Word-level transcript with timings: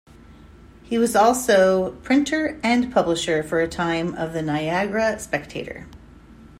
He 0.81 0.97
also 0.97 1.91
was 1.91 1.99
printer 2.01 2.59
and 2.63 2.91
publisher 2.91 3.43
for 3.43 3.61
a 3.61 3.67
time 3.67 4.15
of 4.15 4.33
the 4.33 4.41
"Niagara 4.41 5.19
Spectator". 5.19 5.85